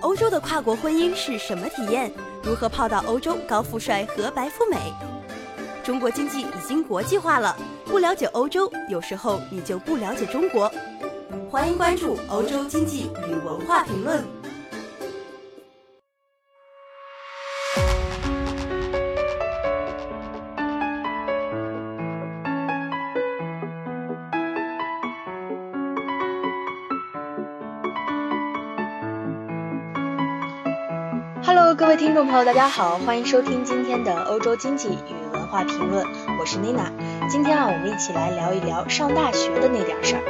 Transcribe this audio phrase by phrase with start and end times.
[0.00, 2.12] 欧洲的跨国婚姻是什么体验？
[2.44, 4.76] 如何泡到欧洲高富帅和白富美？
[5.82, 10.70] 中国经济已经国际化了，不了解欧洲，有时候你就不了解中国。
[11.50, 14.22] 欢迎关注《欧洲经济与文化评论》。
[31.78, 36.04] 各位听众朋友，大家好，欢迎收听今天的欧洲经济与文化评论，
[36.40, 36.90] 我是 Nina。
[37.30, 40.22] 今天啊，我们一起来聊一聊上大学的那点事儿。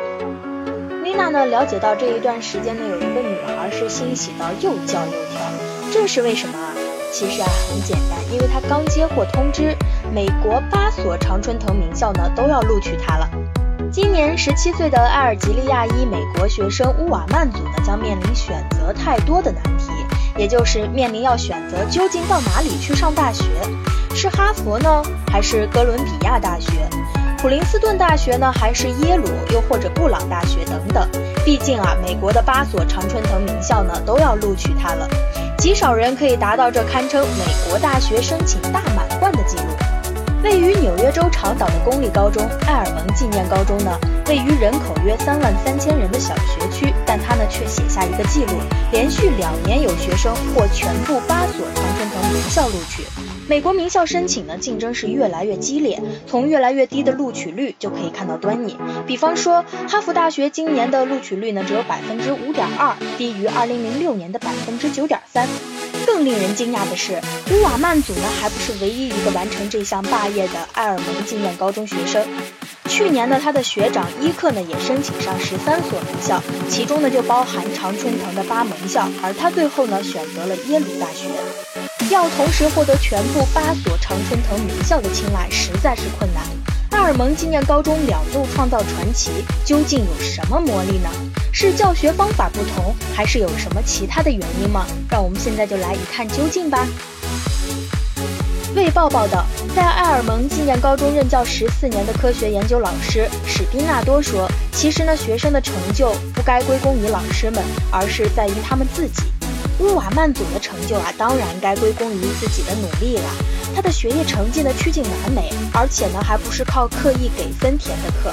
[1.02, 5.41] Nina 呢，了解到这一段时间呢，有一个女孩是欣喜到又叫又跳，
[5.91, 6.74] 这是为什么啊？
[7.11, 9.74] 其实啊，很简单，因为她刚接获通知，
[10.15, 13.27] 美国八所常春藤名校呢都要录取她了。
[14.18, 19.92] 今年十七岁的埃尔及利亚裔美国学生乌瓦曼族呢，将面临选择太多的难题。
[20.36, 23.45] 也就是面临要选择究竟到哪里去上大学，
[24.16, 26.68] 是哈佛呢，还是哥伦比亚大学、
[27.38, 31.09] 普林斯顿大学呢，还是耶鲁，又或者布朗大学等等？
[31.45, 35.09] 毕竟啊，美国的八所常春藤名校呢都要录取他了，
[35.59, 39.62] 极少人可以达到这堪称美国大学申请大满贯的记录。
[40.42, 43.98] 位于纽约州长岛的公立高中艾尔蒙纪念高中呢？
[44.28, 48.52] 位于人口约三万三千人的小学区，但他呢却写下一个记录，
[48.92, 53.02] 连续两年有学生获全部八所常春藤名校录取。
[53.48, 58.76] 美国名校申请呢竞争是越来越激烈，从越来越低的录取率就可以看到端倪。
[59.06, 65.48] 比方说，哈佛大学今年的录取率呢只有百分之五点二，低于二零零六年的百分之九点三。
[66.19, 67.12] 更令人惊讶的是，
[67.53, 72.27] 乌瓦曼祖呢还不是唯一一个完成这项霸业的埃尔蒙纪念高中学生。
[72.88, 81.28] 去年呢，他的学长伊克呢也申请上十三所名校，其中呢就包含常春藤的八盟校，而他最后呢选择了耶鲁大学。
[82.11, 86.43] 要同时获得全部八所常春藤名校的青睐，实在是困难。
[86.91, 89.31] 埃尔蒙纪念高中两度创造传奇，
[89.65, 91.09] 究竟有什么魔力呢？
[91.53, 94.86] 是教学方法不同，还是有什么其他的原因吗？
[95.10, 96.86] 让我们现在就来一探究竟吧。
[98.76, 99.44] 卫报报道，
[99.75, 109.22] 在埃尔蒙纪念高中任教十四年的科学研究老师史宾纳多说：“其实呢，学生的成就不该归功于老师们，而是在于他们自己。
[109.80, 113.25] 乌瓦曼祖的成就啊，当然该归功于自己的努力了。
[113.75, 118.33] 他的学业成绩呢趋近完美，而且呢还不是靠刻意给分填的课。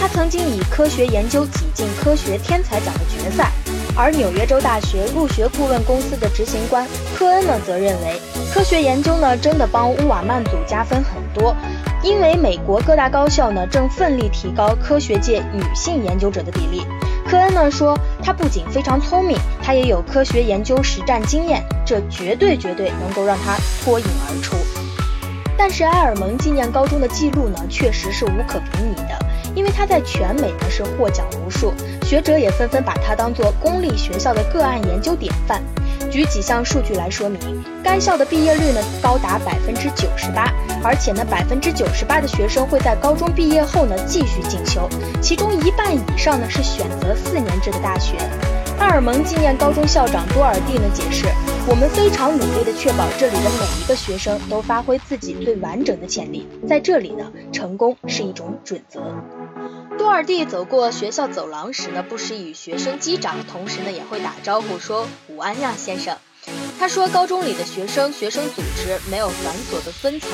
[0.00, 3.50] 他曾经以科学研究挤进科学天才奖的决赛。
[3.96, 8.20] 而纽约州大学入学顾问公司的执行官科恩呢，则认为。”
[8.54, 11.54] 科学研究呢，真的帮乌瓦曼组加分很多，
[12.02, 16.82] 因为美国各大高校呢正奋力提高科学界女性研究者的比例。
[17.28, 24.56] 科恩呢说，他不仅非常聪明，他也有科学研究实战经验，这绝对绝对能够让他脱颖而出。
[25.62, 29.18] 但是埃尔蒙纪念高中的记录呢，确实是无可比拟的，
[29.54, 35.62] 因为他在全美呢是获奖无数，学者也纷纷把他当做公立学校的个案研究典范。
[36.10, 37.38] 举几项数据来说明，
[37.84, 40.50] 该校的毕业率呢高达百分之九十八，
[40.82, 44.88] 而且呢百分之九十八的学生会在高中毕业后呢继续进修，
[45.20, 48.16] 其中一半以上呢是选择四年制的大学。
[48.78, 51.26] 埃尔蒙纪念高中校长多尔蒂呢解释，
[51.68, 59.00] 我们非常努力地确保这里的每一个学生都发挥自己最完整的潜力，在这里呢成功是一种准则。
[59.96, 66.16] 多尔蒂走过学校走廊时呢，不时与学生击掌，同时呢也会打招呼说“午安呀，先生”。
[66.80, 70.30] 他说，高中里的学生学生组织没有繁琐的分层，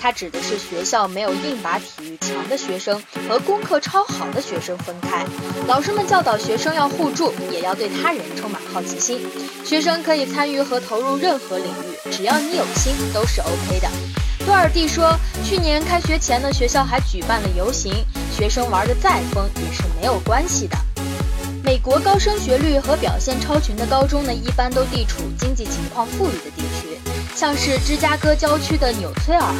[0.00, 5.26] 他指的是学校没有硬把体育强的学生和功课超好的学生分开。
[5.66, 9.20] 老师们教导学生要互助，也要对他人充满好奇心。
[9.64, 13.90] 学生可以参与和投入任何领域，只要你有心，都是 OK 的。
[14.46, 15.12] 多尔蒂说，
[15.44, 17.92] 去年开学前呢，学校还举办了游行，
[18.32, 20.76] 学生玩的再疯也是没有关系的。
[21.88, 27.00] 国高升学率和表现超群的高中呢，一般都地处经济情况富裕的地区，
[27.34, 29.50] 像是芝加哥郊区的纽崔尔，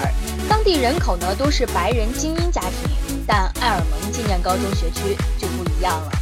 [0.47, 6.13] 当地人口呢都是白人精英家庭，但埃尔蒙纪念高中学区就不一样了。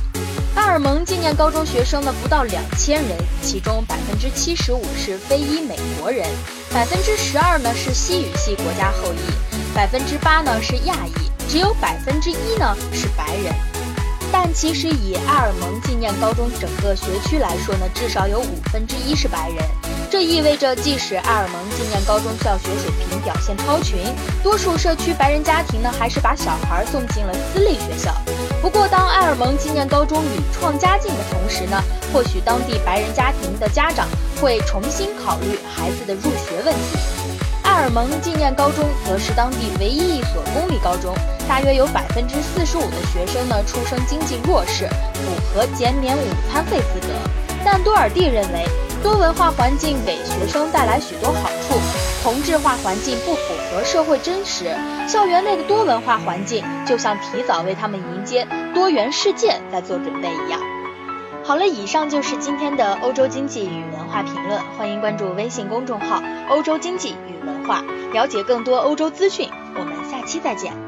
[0.54, 6.24] 埃尔蒙纪念高中学生呢不到两千人，其中百分之七十五是非裔美国人，
[6.72, 13.52] 百分之十二呢是西语系国家后裔，百分之八呢是亚裔，只有百分之一呢是白人。
[14.38, 19.64] 但其实以埃尔蒙纪念高中整个学区来说呢，至少有五分之一是白人。
[20.10, 23.98] 这意味着，即使埃尔蒙纪念高中教学水平表现超群，
[24.42, 28.14] 多数社区白人家庭呢还是把小孩送进了私立学校。
[28.60, 34.06] 不过，当埃尔蒙纪念高中屡创佳境的同时呢，或许当地白人家庭的家长
[34.38, 36.98] 会重新考虑孩子的入学问题。
[37.62, 41.14] 埃尔蒙纪念高中则是当地唯一一所公高中，
[41.48, 46.20] 大约有百分之四十五的学生呢出生经济弱势，符合减免午
[46.50, 47.14] 餐费资格。
[47.64, 48.64] 但多尔蒂认为，
[49.02, 51.78] 多文化环境给学生带来许多好处，
[52.22, 54.66] 同质化环境不符合社会真实。
[55.08, 60.60] 校园内的多文化环境，就像提早为他们迎接多元世界在做准备一样。
[61.42, 66.20] 好了，以上就是今天的欧洲经济与文化评论，欢迎关注微信公众号
[66.50, 69.48] “欧洲经济与文化”，了解更多欧洲资讯。
[70.26, 70.85] 期再见。